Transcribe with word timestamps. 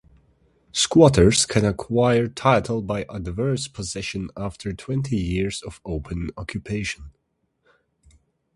Squatters 0.71 1.45
can 1.45 1.63
acquire 1.63 2.27
title 2.27 2.81
by 2.81 3.03
adverse 3.07 3.67
possession 3.67 4.31
after 4.35 4.73
twenty 4.73 5.15
years 5.15 5.61
of 5.61 5.79
open 5.85 6.31
occupation. 6.37 7.11